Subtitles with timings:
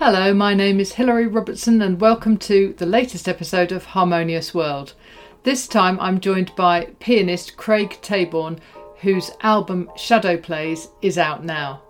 [0.00, 4.94] Hello, my name is Hilary Robertson, and welcome to the latest episode of Harmonious World.
[5.42, 8.60] This time I'm joined by pianist Craig Taborn,
[9.00, 11.82] whose album Shadow Plays is out now.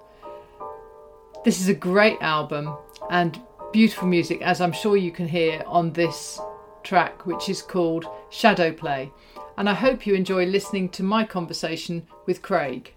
[1.45, 2.75] This is a great album
[3.11, 3.39] and
[3.75, 6.41] beautiful music, as I'm sure you can hear on this
[6.83, 9.12] track, which is called Shadow Play.
[9.59, 12.91] And I hope you enjoy listening to my conversation with Craig.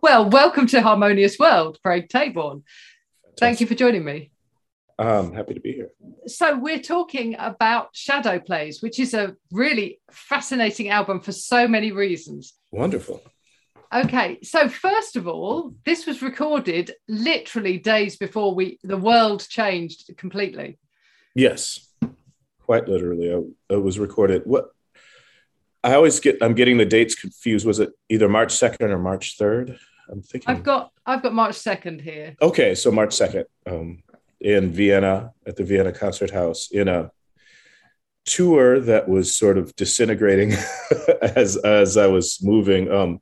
[0.00, 2.62] Well, welcome to Harmonious World, Craig Taborn.
[3.38, 4.30] Thank you for joining me.
[4.98, 5.90] I'm happy to be here.
[6.26, 11.92] So, we're talking about Shadow Plays, which is a really fascinating album for so many
[11.92, 12.54] reasons.
[12.72, 13.22] Wonderful.
[13.92, 20.16] Okay, so first of all, this was recorded literally days before we the world changed
[20.16, 20.78] completely.
[21.34, 21.88] Yes,
[22.64, 23.32] quite literally.
[23.32, 24.42] I, it was recorded.
[24.44, 24.70] What
[25.84, 27.66] I always get, I'm getting the dates confused.
[27.66, 29.78] Was it either March 2nd or March 3rd?
[30.10, 30.48] I'm thinking.
[30.54, 32.36] I've got I've got March 2nd here.
[32.40, 34.02] Okay, so March 2nd um,
[34.40, 37.10] in Vienna at the Vienna Concert House in a
[38.24, 40.52] tour that was sort of disintegrating
[41.22, 42.90] as as I was moving.
[42.90, 43.20] Um,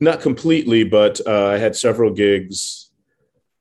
[0.00, 2.90] not completely, but uh, I had several gigs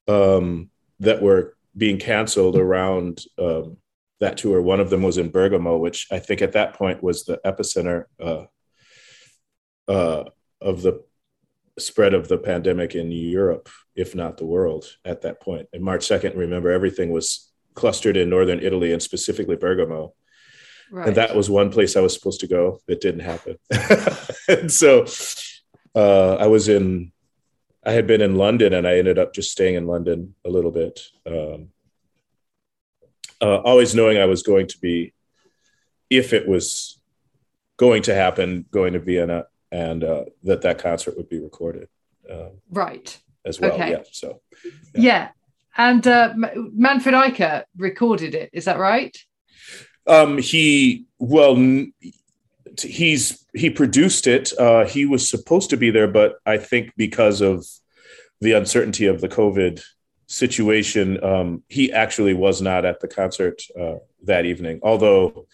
[0.08, 0.70] um,
[1.00, 3.78] that were being canceled around um,
[4.20, 4.62] that tour.
[4.62, 8.06] One of them was in Bergamo, which I think at that point was the epicenter
[8.20, 8.46] uh,
[9.88, 10.26] uh,
[10.62, 11.04] of the
[11.80, 15.68] spread of the pandemic in Europe, if not the world, at that point.
[15.74, 20.14] And March 2nd, remember, everything was clustered in northern Italy and specifically Bergamo.
[20.92, 21.08] Right.
[21.08, 22.80] And that was one place I was supposed to go.
[22.88, 23.58] It didn't happen.
[24.48, 25.06] and so
[25.96, 27.12] uh, I was in,
[27.86, 30.72] I had been in London and I ended up just staying in London a little
[30.72, 31.02] bit.
[31.26, 31.70] Um,
[33.42, 35.14] uh, always knowing I was going to be,
[36.10, 37.00] if it was
[37.78, 41.88] going to happen, going to Vienna and uh, that that concert would be recorded.
[42.30, 43.18] Um, right.
[43.46, 43.72] As well.
[43.74, 43.92] Okay.
[43.92, 44.04] Yeah.
[44.12, 44.42] So.
[44.64, 44.70] Yeah.
[44.96, 45.30] yeah.
[45.78, 48.50] And uh, Manfred Eicher recorded it.
[48.52, 49.16] Is that right?
[50.08, 51.56] Um, he well,
[52.82, 54.58] he's he produced it.
[54.58, 57.66] Uh, he was supposed to be there, but I think because of
[58.42, 59.84] the uncertainty of the COVID
[60.28, 64.80] situation, um, he actually was not at the concert uh, that evening.
[64.84, 65.48] Although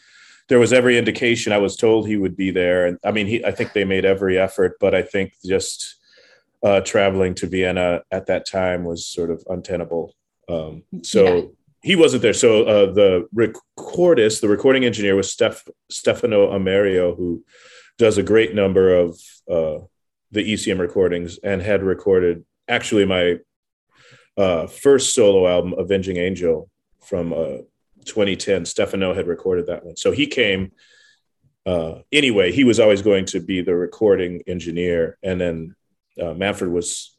[0.49, 2.85] there was every indication I was told he would be there.
[2.85, 5.95] And I mean, he, I think they made every effort, but I think just
[6.63, 10.15] uh, traveling to Vienna at that time was sort of untenable.
[10.49, 11.41] Um, so yeah.
[11.81, 12.33] he wasn't there.
[12.33, 17.43] So uh, the recordist, the recording engineer was Steph, Stefano Amerio, who
[17.97, 19.79] does a great number of uh,
[20.31, 23.39] the ECM recordings and had recorded actually my
[24.37, 26.69] uh, first solo album, Avenging Angel,
[27.01, 27.57] from uh,
[28.03, 28.65] 2010.
[28.65, 29.95] Stefano had recorded that one.
[29.97, 30.71] So he came.
[31.65, 35.17] Uh, anyway, he was always going to be the recording engineer.
[35.23, 35.75] And then
[36.21, 37.15] uh, Manfred was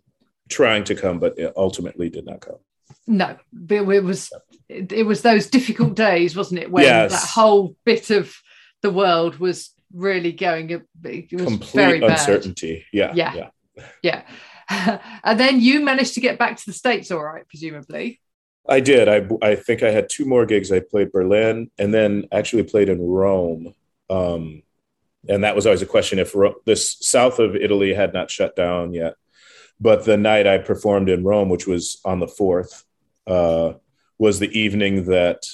[0.49, 2.59] trying to come, but ultimately did not come.
[3.07, 4.31] No, but it was
[4.69, 6.71] it, was those difficult days, wasn't it?
[6.71, 7.13] When yes.
[7.13, 8.35] that whole bit of
[8.83, 10.71] the world was really going.
[10.71, 12.13] It was complete very bad.
[12.13, 12.85] uncertainty.
[12.93, 13.85] Yeah, yeah, yeah.
[14.03, 14.23] yeah.
[15.25, 18.21] and then you managed to get back to the states, all right, presumably.
[18.69, 19.09] I did.
[19.09, 20.73] I I think I had two more gigs.
[20.73, 23.75] I played Berlin and then actually played in Rome.
[24.09, 24.63] Um,
[25.29, 28.57] and that was always a question if Ro- this south of Italy had not shut
[28.57, 29.15] down yet.
[29.81, 32.85] But the night I performed in Rome, which was on the fourth,
[33.27, 33.75] uh,
[34.19, 35.47] was the evening that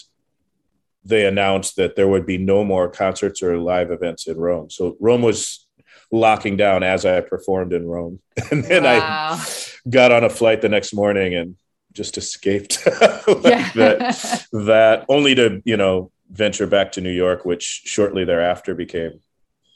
[1.04, 4.69] they announced that there would be no more concerts or live events in Rome.
[4.69, 5.66] So Rome was
[6.12, 9.38] locking down as I performed in Rome, and then wow.
[9.38, 9.44] I
[9.88, 11.56] got on a flight the next morning and
[11.93, 13.03] just escaped like
[13.75, 19.21] that that only to you know venture back to New York, which shortly thereafter became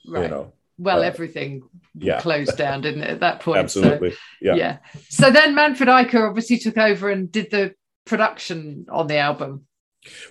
[0.06, 0.22] right.
[0.22, 1.62] you know well uh, everything
[1.94, 2.20] yeah.
[2.20, 3.58] closed down, didn't it, at that point?
[3.58, 4.10] Absolutely.
[4.10, 4.54] So, yeah.
[4.54, 4.78] Yeah.
[5.08, 7.74] So then Manfred Eicher obviously took over and did the
[8.04, 9.66] production on the album.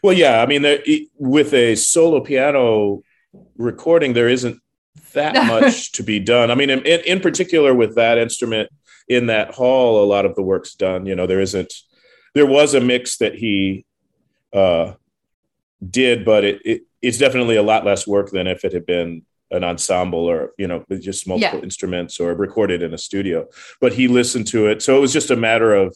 [0.03, 0.41] Well, yeah.
[0.41, 0.83] I mean, there,
[1.17, 3.01] with a solo piano
[3.57, 4.61] recording, there isn't
[5.13, 6.51] that much to be done.
[6.51, 8.69] I mean, in, in particular with that instrument,
[9.07, 11.05] in that hall, a lot of the work's done.
[11.05, 11.73] You know, there isn't.
[12.33, 13.85] There was a mix that he
[14.53, 14.93] uh,
[15.87, 19.23] did, but it, it it's definitely a lot less work than if it had been
[19.51, 21.63] an ensemble or you know just multiple yeah.
[21.63, 23.47] instruments or recorded in a studio.
[23.79, 25.95] But he listened to it, so it was just a matter of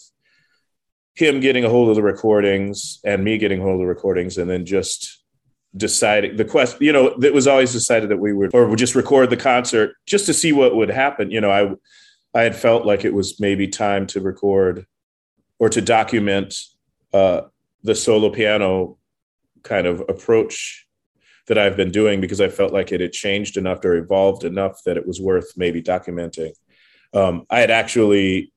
[1.15, 4.38] him getting a hold of the recordings and me getting a hold of the recordings,
[4.38, 5.24] and then just
[5.75, 8.95] deciding the quest you know it was always decided that we would or would just
[8.95, 11.69] record the concert just to see what would happen you know i
[12.33, 14.85] I had felt like it was maybe time to record
[15.59, 16.56] or to document
[17.13, 17.41] uh,
[17.83, 18.97] the solo piano
[19.63, 20.88] kind of approach
[21.47, 24.81] that I've been doing because I felt like it had changed enough or evolved enough
[24.85, 26.51] that it was worth maybe documenting.
[27.13, 28.51] Um, I had actually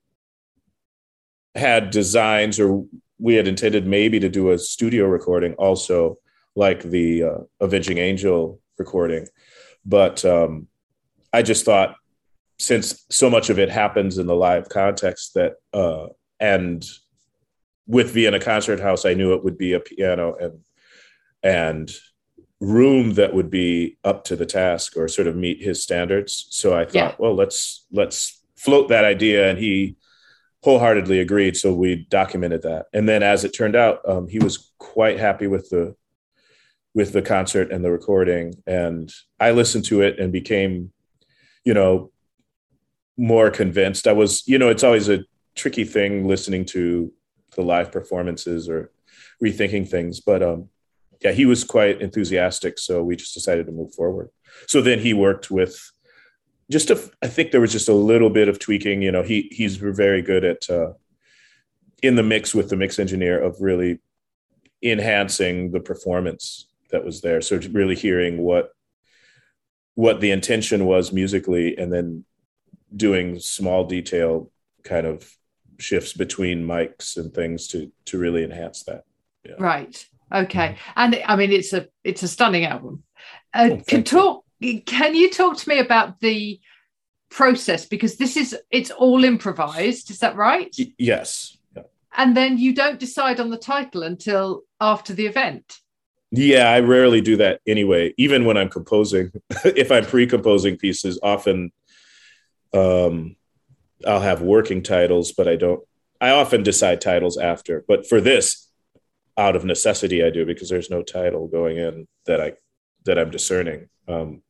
[1.55, 2.85] had designs or
[3.19, 6.17] we had intended maybe to do a studio recording also
[6.55, 9.27] like the uh, avenging angel recording
[9.85, 10.67] but um,
[11.33, 11.95] i just thought
[12.61, 16.07] since so much of it happens in the live context that uh,
[16.39, 16.85] and
[17.87, 20.59] with vienna concert house i knew it would be a piano and
[21.43, 21.91] and
[22.59, 26.77] room that would be up to the task or sort of meet his standards so
[26.77, 27.15] i thought yeah.
[27.17, 29.95] well let's let's float that idea and he
[30.63, 31.57] wholeheartedly agreed.
[31.57, 32.85] So we documented that.
[32.93, 35.95] And then as it turned out, um, he was quite happy with the
[36.93, 38.53] with the concert and the recording.
[38.67, 40.91] And I listened to it and became,
[41.63, 42.11] you know,
[43.17, 44.07] more convinced.
[44.07, 45.23] I was, you know, it's always a
[45.55, 47.11] tricky thing listening to
[47.55, 48.91] the live performances or
[49.43, 50.19] rethinking things.
[50.19, 50.69] But um,
[51.21, 52.79] yeah, he was quite enthusiastic.
[52.79, 54.29] So we just decided to move forward.
[54.67, 55.79] So then he worked with
[56.71, 59.01] just a, I think there was just a little bit of tweaking.
[59.01, 60.93] You know, he he's very good at uh,
[62.01, 63.99] in the mix with the mix engineer of really
[64.81, 67.41] enhancing the performance that was there.
[67.41, 68.71] So really hearing what
[69.95, 72.25] what the intention was musically, and then
[72.95, 74.51] doing small detail
[74.83, 75.29] kind of
[75.79, 79.03] shifts between mics and things to to really enhance that.
[79.43, 79.55] Yeah.
[79.59, 80.07] Right.
[80.33, 80.77] Okay.
[80.95, 83.03] And I mean, it's a it's a stunning album.
[83.53, 84.45] Uh, oh, can talk
[84.85, 86.59] can you talk to me about the
[87.29, 91.83] process because this is it's all improvised is that right yes yeah.
[92.17, 95.79] and then you don't decide on the title until after the event
[96.31, 99.31] yeah i rarely do that anyway even when i'm composing
[99.63, 101.71] if i'm pre-composing pieces often
[102.73, 103.35] um
[104.05, 105.83] i'll have working titles but i don't
[106.19, 108.69] i often decide titles after but for this
[109.37, 112.53] out of necessity i do because there's no title going in that i
[113.05, 113.89] that i'm discerning.
[114.07, 114.43] Um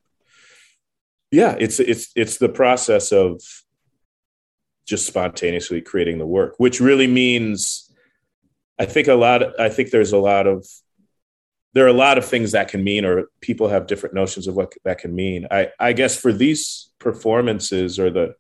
[1.31, 3.41] yeah it's it's it's the process of
[4.85, 7.89] just spontaneously creating the work which really means
[8.77, 10.68] i think a lot i think there's a lot of
[11.73, 14.56] there are a lot of things that can mean or people have different notions of
[14.56, 15.47] what that can mean.
[15.51, 18.35] I i guess for these performances or the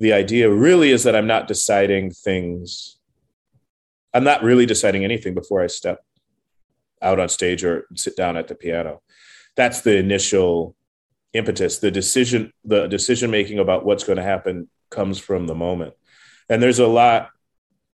[0.00, 2.96] the idea really is that i'm not deciding things.
[4.14, 6.04] I'm not really deciding anything before i step
[7.00, 9.02] out on stage or sit down at the piano.
[9.56, 10.74] That's the initial
[11.32, 11.78] impetus.
[11.78, 15.94] The decision the decision making about what's going to happen comes from the moment.
[16.48, 17.30] And there's a lot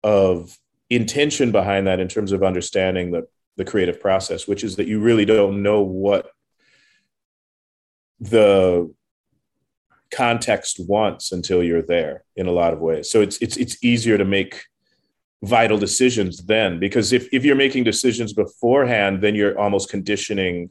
[0.03, 0.57] of
[0.89, 3.27] intention behind that in terms of understanding the
[3.57, 6.31] the creative process which is that you really don't know what
[8.21, 8.93] the
[10.13, 14.19] context wants until you're there in a lot of ways so it's it's it's easier
[14.19, 14.65] to make
[15.43, 20.71] vital decisions then because if if you're making decisions beforehand then you're almost conditioning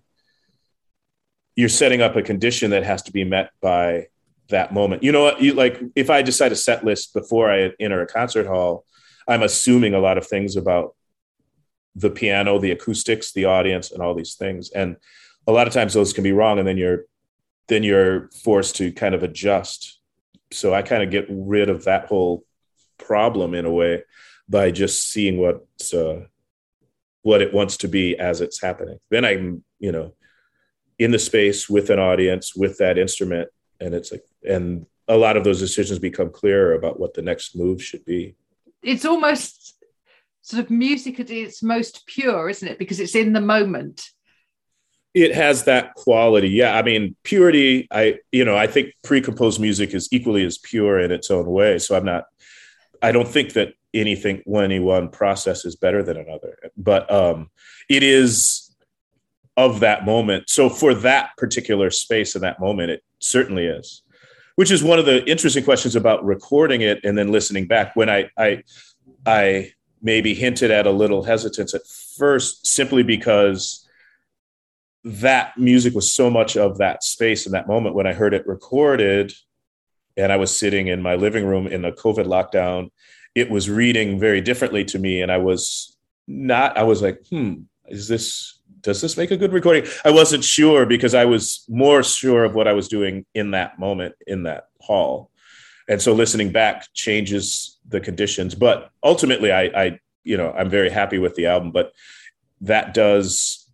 [1.56, 4.08] you're setting up a condition that has to be met by
[4.50, 5.04] that moment.
[5.04, 5.42] You know what?
[5.42, 8.86] You like if I decide a set list before I enter a concert hall,
[9.28, 10.96] I'm assuming a lot of things about
[12.00, 14.72] the piano, the acoustics, the audience, and all these things.
[14.72, 14.98] And
[15.48, 17.06] a lot of times those can be wrong, and then you're
[17.68, 20.00] then you're forced to kind of adjust.
[20.52, 22.44] So I kind of get rid of that whole
[22.98, 24.04] problem in a way
[24.48, 26.26] by just seeing what's uh,
[27.22, 29.00] what it wants to be as it's happening.
[29.10, 30.14] Then I'm, you know,
[30.98, 35.38] in the space with an audience with that instrument and it's like and a lot
[35.38, 38.36] of those decisions become clearer about what the next move should be
[38.84, 39.79] it's almost
[40.50, 44.10] sort of music at its most pure isn't it because it's in the moment
[45.14, 49.94] it has that quality yeah i mean purity i you know i think pre-composed music
[49.94, 52.26] is equally as pure in its own way so i'm not
[53.02, 57.50] i don't think that anything any one process is better than another but um
[57.90, 58.70] it is
[59.60, 60.50] of that moment.
[60.50, 64.04] So for that particular space in that moment, it certainly is.
[64.56, 67.94] Which is one of the interesting questions about recording it and then listening back.
[67.96, 68.64] When I I
[69.26, 71.88] I maybe hinted at a little hesitance at
[72.18, 73.88] first, simply because
[75.04, 78.48] that music was so much of that space in that moment when I heard it
[78.48, 79.34] recorded
[80.18, 82.92] and I was sitting in my living room in the COVID lockdown,
[83.36, 85.22] it was reading very differently to me.
[85.22, 89.52] And I was not, I was like, hmm, is this does this make a good
[89.52, 89.86] recording?
[90.06, 93.78] I wasn't sure because I was more sure of what I was doing in that
[93.78, 95.29] moment in that hall.
[95.90, 98.56] And so listening back changes the conditions.
[98.56, 101.72] But ultimately, I, I you know, I'm very happy with the album.
[101.72, 101.92] But
[102.62, 103.66] that does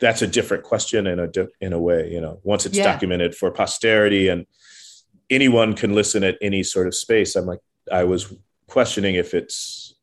[0.00, 1.30] that's a different question in a
[1.60, 2.10] in a way.
[2.10, 2.84] You know, once it's yeah.
[2.84, 4.46] documented for posterity and
[5.30, 7.36] anyone can listen at any sort of space.
[7.36, 8.34] I'm like, I was
[8.66, 9.94] questioning if it's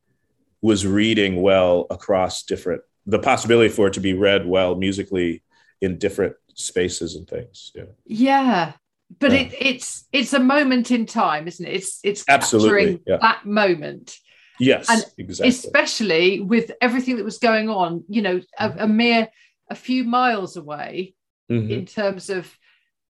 [0.62, 5.44] was reading well across different the possibility for it to be read well musically
[5.82, 7.72] in different spaces and things.
[7.76, 7.84] Yeah.
[8.06, 8.74] Yeah.
[9.20, 9.40] But yeah.
[9.40, 11.74] it, it's it's a moment in time, isn't it?
[11.74, 13.18] It's it's absolutely yeah.
[13.22, 14.16] that moment.
[14.60, 15.50] Yes, And exactly.
[15.50, 18.04] especially with everything that was going on.
[18.08, 18.80] You know, a, Mm-hmm.
[18.80, 19.28] a mere
[19.70, 21.16] a few miles away
[21.52, 21.70] Mhm.
[21.72, 22.56] in terms of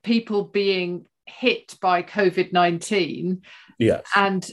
[0.02, 3.42] people being hit by COVID nineteen
[3.78, 4.04] Yes.
[4.16, 4.48] and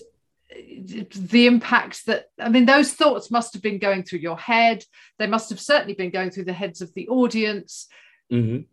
[1.16, 4.84] the impacts that I mean, those thoughts must have been going through your head.
[5.20, 7.88] They must have certainly been going through the heads of the audience.
[8.32, 8.66] Mhm.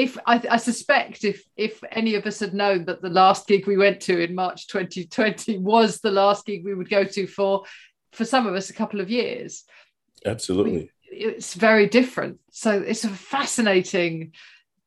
[0.00, 3.66] If I, I suspect if if any of us had known that the last gig
[3.66, 7.64] we went to in March 2020 was the last gig we would go to for
[8.12, 9.64] for some of us a couple of years,
[10.24, 10.90] Absolutely.
[11.04, 12.38] it's very different.
[12.50, 14.32] So it's fascinating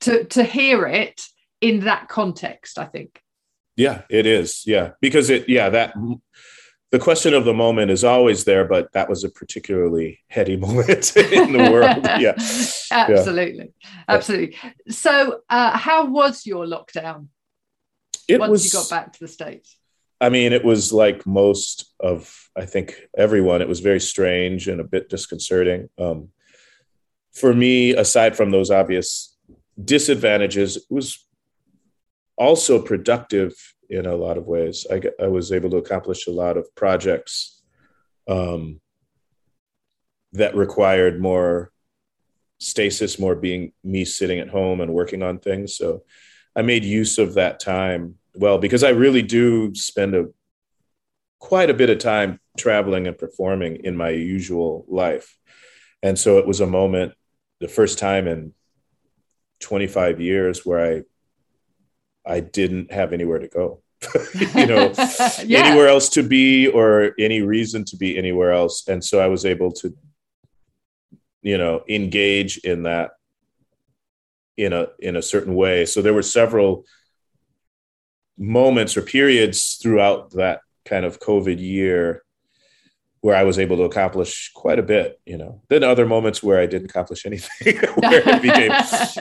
[0.01, 1.21] to to hear it
[1.61, 2.79] in that context.
[2.79, 3.21] I think.
[3.75, 4.63] Yeah, it is.
[4.65, 5.47] Yeah, because it.
[5.47, 5.93] Yeah, that
[6.93, 11.17] the question of the moment is always there, but that was a particularly heady moment
[11.17, 12.07] in the world.
[12.21, 12.35] Yeah.
[12.91, 13.73] absolutely,
[14.07, 14.55] absolutely.
[14.89, 17.29] So, uh, how was your lockdown
[18.27, 18.65] It once was.
[18.65, 19.75] you got back to the states?
[20.21, 23.63] I mean, it was like most of, I think, everyone.
[23.63, 25.89] It was very strange and a bit disconcerting.
[25.97, 26.29] Um,
[27.31, 29.35] for me, aside from those obvious
[29.83, 31.25] disadvantages, it was
[32.37, 33.55] also productive
[33.93, 34.85] in a lot of ways.
[34.91, 37.61] I, I was able to accomplish a lot of projects
[38.27, 38.81] um,
[40.33, 41.71] that required more
[42.59, 45.77] stasis, more being me sitting at home and working on things.
[45.77, 46.03] So
[46.55, 50.25] I made use of that time well because I really do spend a
[51.39, 55.37] quite a bit of time traveling and performing in my usual life.
[56.01, 57.13] And so it was a moment,
[57.59, 58.53] the first time in
[59.59, 61.03] 25 years where I
[62.25, 63.82] I didn't have anywhere to go.
[64.55, 64.93] you know,
[65.45, 65.65] Yeah.
[65.65, 68.87] anywhere else to be or any reason to be anywhere else.
[68.87, 69.95] And so I was able to,
[71.41, 73.11] you know, engage in that
[74.57, 75.85] in a in a certain way.
[75.85, 76.85] So there were several
[78.37, 82.23] moments or periods throughout that kind of COVID year
[83.21, 85.61] where I was able to accomplish quite a bit, you know.
[85.69, 88.69] Then other moments where I didn't accomplish anything, where it became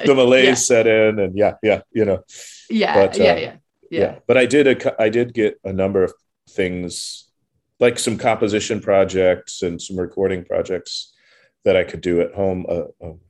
[0.04, 0.54] the malaise Yeah.
[0.54, 2.24] set in, and yeah, yeah, you know,
[2.68, 3.56] Yeah, but, uh, yeah,
[3.92, 6.14] yeah, yeah, but I did a, I did get a number of
[6.48, 7.30] things,
[7.78, 11.12] like some composition projects and some recording projects
[11.64, 12.64] that I could do at home.
[12.66, 13.20] Uh, um,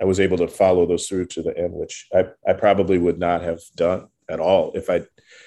[0.00, 3.18] I was able to follow those through to the end, which I, I probably would
[3.18, 5.02] not have done at all if I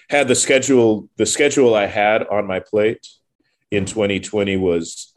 [0.09, 1.09] had the schedule.
[1.17, 3.07] The schedule I had on my plate
[3.71, 5.15] in 2020 was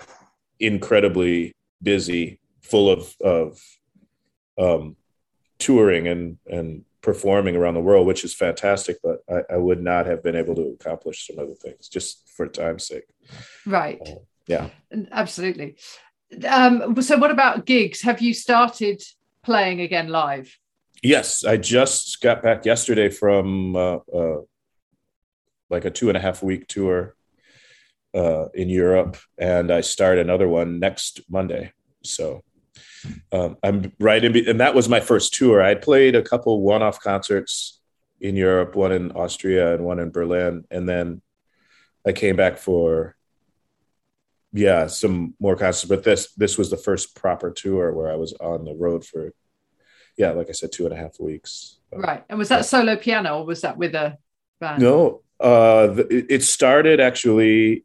[0.58, 3.60] incredibly busy, full of of
[4.58, 4.96] um,
[5.58, 8.98] touring and and performing around the world, which is fantastic.
[9.02, 12.46] But I, I would not have been able to accomplish some other things just for
[12.46, 13.04] time's sake.
[13.66, 14.00] right.
[14.46, 14.70] Yeah.
[15.12, 15.76] Absolutely.
[16.48, 18.02] Um, so, what about gigs?
[18.02, 19.02] Have you started
[19.44, 20.56] playing again live?
[21.02, 24.40] Yes, I just got back yesterday from uh, uh,
[25.70, 27.14] like a two and a half week tour
[28.14, 31.72] uh, in Europe, and I start another one next Monday.
[32.02, 32.42] So
[33.32, 35.62] um, I'm right in, and that was my first tour.
[35.62, 37.80] I played a couple one-off concerts
[38.20, 41.22] in Europe, one in Austria and one in Berlin, and then
[42.06, 43.16] I came back for
[44.52, 45.88] yeah some more concerts.
[45.88, 49.32] But this this was the first proper tour where I was on the road for
[50.16, 51.78] yeah, like I said, two and a half weeks.
[51.92, 52.24] Right.
[52.28, 54.18] And was that solo piano or was that with a
[54.60, 54.82] band?
[54.82, 57.84] No, uh, the, it it started actually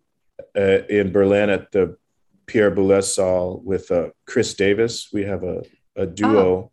[0.55, 1.98] uh, in Berlin at the
[2.47, 5.09] Pierre Boulez Saal with uh, Kris Davis.
[5.11, 5.63] We have a,
[5.95, 6.71] a duo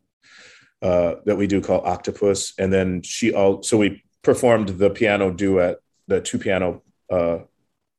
[0.83, 5.31] uh, that we do called Octopus, and then she all so we performed the piano
[5.31, 7.39] duet, the two piano uh,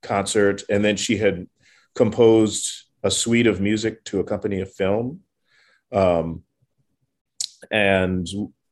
[0.02, 1.48] concert, and then she had
[1.96, 5.22] composed a suite of music to accompany a film.
[5.92, 6.44] Um,
[7.72, 8.28] and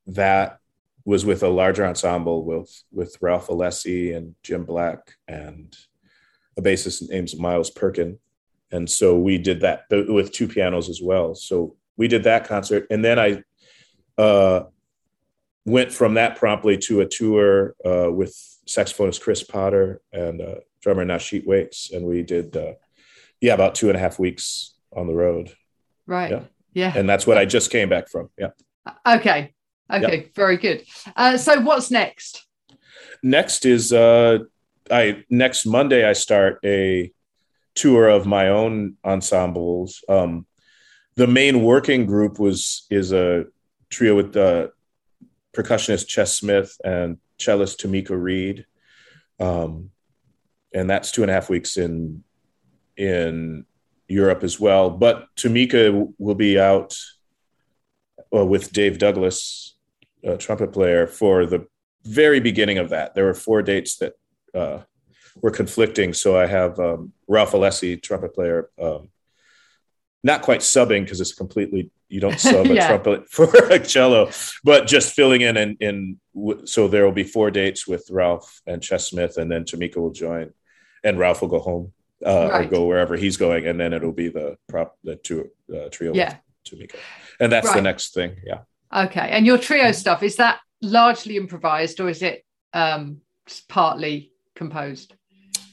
[0.07, 0.59] that
[1.05, 5.75] was with a larger ensemble with with Ralph Alessi and Jim Black and
[6.57, 8.19] a bassist named Miles Perkin.
[8.71, 11.35] And so we did that th- with two pianos as well.
[11.35, 13.43] So we did that concert, and then I
[14.17, 14.63] uh,
[15.65, 18.35] went from that promptly to a tour uh, with
[18.67, 22.73] saxophonist Chris Potter and uh, drummer Nasheet Waits, and we did uh,
[23.41, 25.53] yeah about two and a half weeks on the road,
[26.05, 26.31] Right.
[26.31, 26.43] Yeah.
[26.73, 26.93] Yeah.
[26.95, 28.29] and that's what I just came back from.
[28.37, 28.51] Yeah.
[29.05, 29.53] Okay.
[29.91, 30.29] Okay.
[30.35, 30.85] Very good.
[31.15, 32.47] Uh, so, what's next?
[33.23, 34.39] next is uh
[34.89, 37.11] i next monday i start a
[37.75, 40.03] tour of my own ensembles.
[40.09, 40.45] Um
[41.15, 43.45] the main working group was is a
[43.89, 44.67] trio with uh
[45.53, 48.65] percussionist ches smith and cellist tomeka reid.
[49.39, 49.91] Um
[50.73, 52.23] and that's two and a half weeks in
[52.97, 53.65] in
[54.07, 54.89] europe as well.
[54.89, 56.97] But tamika will be out
[58.35, 59.75] uh, with dave douglas
[60.37, 61.67] trumpet player for the
[62.03, 63.15] very beginning of that.
[63.15, 64.13] There were four dates that
[64.53, 64.79] uh,
[65.41, 66.13] were conflicting.
[66.13, 69.09] So I have um, Ralph Alessi, trumpet player, um,
[70.23, 74.29] not quite subbing because it's completely you don't sub a trumpet for a cello,
[74.63, 76.19] but just filling in and in.
[76.65, 80.11] So there will be four dates with Ralph and Ches Smith, and then Tomeka will
[80.11, 80.53] join,
[81.03, 81.93] and Ralph will go home
[82.25, 82.65] uh, right.
[82.65, 86.13] or go wherever he's going, and then it'll be the prop the two uh, trio.
[86.13, 86.35] Yeah,
[86.65, 86.95] Tomeka,
[87.39, 87.75] and that's right.
[87.75, 88.35] the next thing.
[88.45, 88.61] Yeah.
[88.93, 93.21] Okay, and your trio stuff is that largely improvised, or is it um,
[93.69, 95.15] partly composed?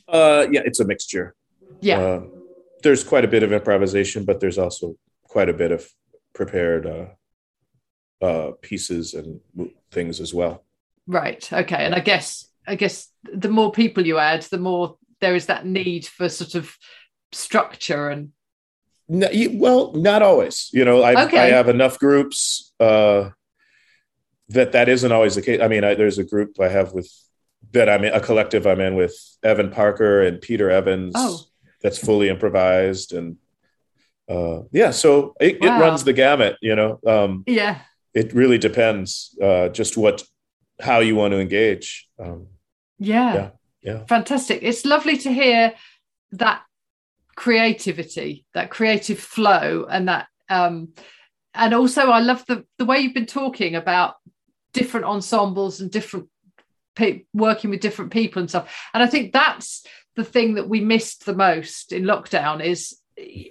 [0.09, 1.35] Uh, yeah, it's a mixture.
[1.81, 1.99] Yeah.
[1.99, 2.23] Uh,
[2.83, 5.89] there's quite a bit of improvisation, but there's also quite a bit of
[6.33, 9.41] prepared uh, uh, pieces and
[9.91, 10.65] things as well.
[11.07, 11.51] Right.
[11.53, 11.85] Okay.
[11.85, 15.67] And I guess I guess the more people you add, the more there is that
[15.67, 16.77] need for sort of
[17.33, 18.33] structure and.
[19.11, 20.69] No, well, not always.
[20.71, 21.39] You know, I, okay.
[21.39, 23.31] I have enough groups uh,
[24.51, 25.61] that that isn't always the case.
[25.63, 27.11] I mean, I, there's a group I have with
[27.73, 31.15] that I'm in, a collective I'm in with Evan Parker and Peter Evans.
[31.17, 31.41] Oh
[31.83, 33.37] that's fully improvised and
[34.29, 35.77] uh, yeah so it, wow.
[35.77, 37.81] it, runs the gamut you know um, yeah
[38.15, 40.23] it really depends uh, just what
[40.81, 42.47] how you want to engage um,
[42.99, 43.35] yeah.
[43.35, 43.51] yeah
[43.83, 45.73] yeah fantastic it's lovely to hear
[46.33, 46.63] that
[47.37, 50.89] creativity that creative flow and that um,
[51.55, 54.17] and also i love the the way you've been talking about
[54.73, 56.29] different ensembles and different
[56.99, 59.87] pe- working with different people and stuff and i think that's
[60.17, 62.99] the thing that we missed the most in lockdown is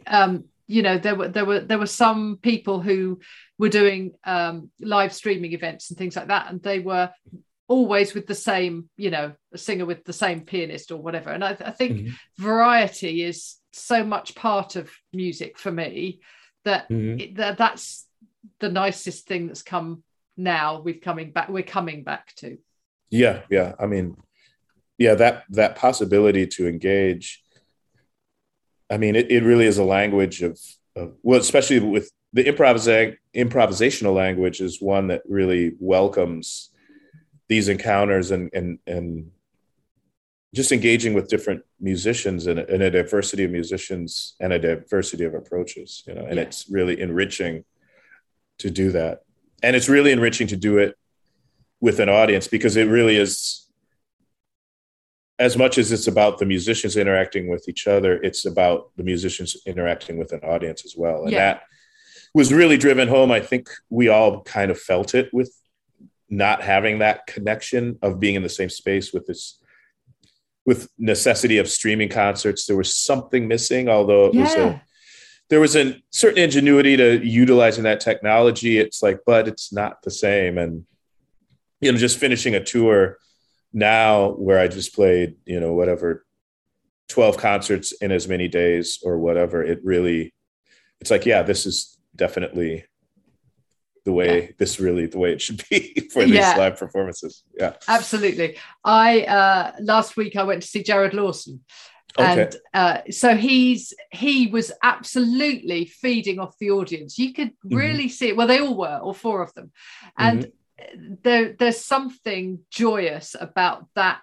[0.05, 3.19] um, you know there were there were there were some people who
[3.57, 7.09] were doing um, live streaming events and things like that and they were
[7.69, 11.43] always with the same you know a singer with the same pianist or whatever and
[11.43, 12.43] i, I think mm-hmm.
[12.43, 16.19] variety is so much part of music for me
[16.65, 17.19] that, mm-hmm.
[17.19, 18.05] it, that that's
[18.59, 20.03] the nicest thing that's come
[20.35, 22.57] now we've coming back we're coming back to
[23.09, 24.15] yeah yeah i mean
[24.97, 27.43] yeah that that possibility to engage
[28.89, 30.59] i mean it, it really is a language of,
[30.95, 36.71] of well especially with the improvisa- improvisational language is one that really welcomes
[37.47, 39.31] these encounters and and and
[40.55, 45.33] just engaging with different musicians and, and a diversity of musicians and a diversity of
[45.33, 46.41] approaches you know and yeah.
[46.41, 47.63] it's really enriching
[48.57, 49.21] to do that
[49.63, 50.97] and it's really enriching to do it
[51.79, 53.67] with an audience because it really is
[55.39, 59.55] as much as it's about the musicians interacting with each other, it's about the musicians
[59.67, 61.23] interacting with an audience as well.
[61.23, 61.53] And yeah.
[61.53, 61.63] that
[62.33, 63.31] was really driven home.
[63.31, 65.53] I think we all kind of felt it with
[66.29, 69.61] not having that connection of being in the same space with this
[70.65, 72.65] with necessity of streaming concerts.
[72.65, 74.41] There was something missing, although it yeah.
[74.41, 74.81] was a
[75.49, 78.77] there was a certain ingenuity to utilizing that technology.
[78.77, 80.57] It's like, but it's not the same.
[80.57, 80.85] And
[81.79, 83.17] you know, just finishing a tour
[83.73, 86.25] now where I just played, you know, whatever
[87.09, 90.33] 12 concerts in as many days or whatever, it really,
[90.99, 92.85] it's like, yeah, this is definitely
[94.05, 94.47] the way yeah.
[94.57, 96.55] this really the way it should be for these yeah.
[96.55, 97.43] live performances.
[97.59, 97.73] Yeah.
[97.89, 98.57] Absolutely.
[98.83, 101.59] I uh last week I went to see Jared Lawson.
[102.17, 102.43] Okay.
[102.43, 107.19] And uh, so he's he was absolutely feeding off the audience.
[107.19, 107.75] You could mm-hmm.
[107.75, 108.09] really mm-hmm.
[108.09, 108.37] see it.
[108.37, 109.71] Well, they all were, all four of them,
[110.17, 110.49] and mm-hmm
[111.23, 114.21] there there's something joyous about that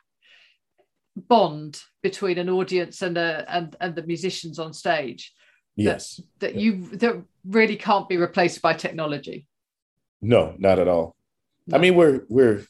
[1.17, 5.33] bond between an audience and a and, and the musicians on stage
[5.77, 6.17] yes.
[6.17, 9.47] that, that you that really can't be replaced by technology.
[10.21, 11.15] No not at all.
[11.67, 11.77] No.
[11.77, 12.65] i mean we're we're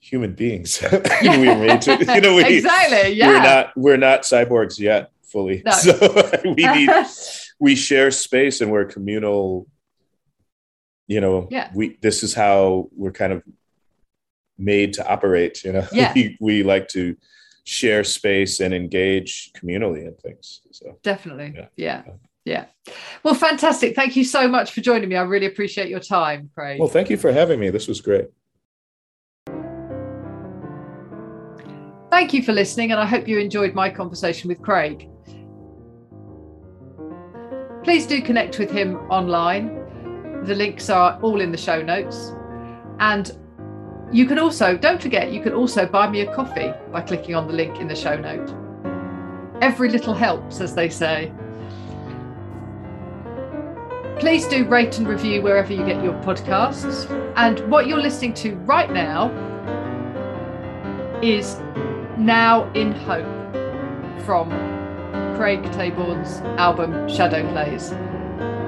[0.00, 0.82] human beings.
[1.22, 3.28] We made to you know we, exactly yeah.
[3.28, 5.62] we're not we're not cyborgs yet fully.
[5.64, 5.72] No.
[5.72, 6.90] so we need
[7.60, 9.66] we share space and we're communal
[11.06, 11.70] you know yeah.
[11.74, 13.42] we this is how we're kind of
[14.58, 15.86] made to operate you know?
[15.92, 16.12] Yeah.
[16.14, 17.16] we, we like to
[17.64, 20.98] share space and engage communally and things so.
[21.02, 21.54] Definitely.
[21.56, 21.66] Yeah.
[21.76, 22.12] yeah.
[22.44, 22.66] Yeah.
[23.22, 23.96] Well fantastic.
[23.96, 25.16] Thank you so much for joining me.
[25.16, 26.78] I really appreciate your time craig.
[26.78, 27.70] Well thank you for having me.
[27.70, 28.28] This was great.
[32.10, 35.08] Thank you for listening and i hope you enjoyed my conversation with craig.
[37.82, 39.83] Please do connect with him online
[40.44, 42.32] the links are all in the show notes.
[43.00, 43.32] And
[44.12, 47.48] you can also, don't forget, you can also buy me a coffee by clicking on
[47.48, 48.54] the link in the show note.
[49.60, 51.32] Every little helps, as they say.
[54.20, 57.10] Please do rate and review wherever you get your podcasts.
[57.36, 59.30] And what you're listening to right now
[61.20, 61.58] is
[62.16, 63.26] Now in Hope
[64.24, 64.50] from
[65.36, 67.92] Craig Taborn's album Shadow Plays.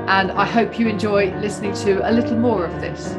[0.08, 3.18] And I hope you enjoy listening to a little more of this.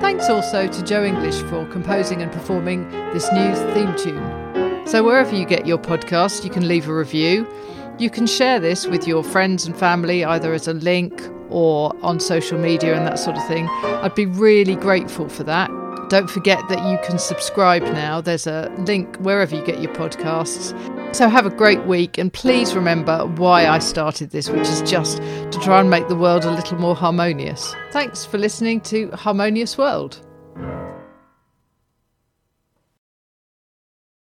[0.00, 4.86] Thanks also to Joe English for composing and performing this new theme tune.
[4.86, 7.46] So, wherever you get your podcast, you can leave a review.
[7.98, 12.20] You can share this with your friends and family, either as a link or on
[12.20, 13.68] social media and that sort of thing.
[13.68, 15.70] I'd be really grateful for that.
[16.12, 18.20] Don't forget that you can subscribe now.
[18.20, 20.76] There's a link wherever you get your podcasts.
[21.16, 25.16] So have a great week and please remember why I started this, which is just
[25.22, 27.74] to try and make the world a little more harmonious.
[27.92, 30.20] Thanks for listening to Harmonious World.